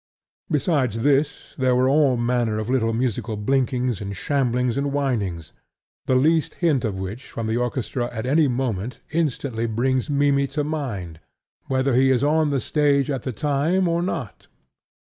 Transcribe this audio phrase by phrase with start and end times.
[0.49, 5.51] Besides this there are all manner of little musical blinkings and shamblings and whinings,
[6.07, 10.63] the least hint of which from the orchestra at any moment instantly brings Mimmy to
[10.63, 11.19] mind,
[11.67, 14.47] whether he is on the stage at the time or not.